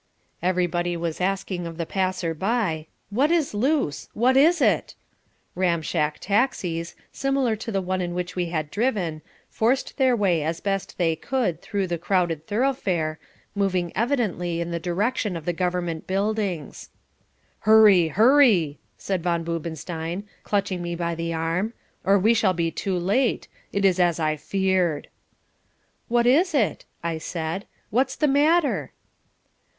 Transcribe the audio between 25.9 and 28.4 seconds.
"What is it?" I said; "what's the